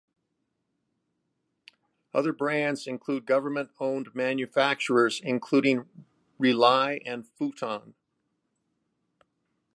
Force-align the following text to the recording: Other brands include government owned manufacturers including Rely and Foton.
Other 2.11 2.33
brands 2.33 2.87
include 2.87 3.27
government 3.27 3.69
owned 3.79 4.15
manufacturers 4.15 5.21
including 5.23 5.85
Rely 6.39 7.01
and 7.05 7.23
Foton. 7.39 7.93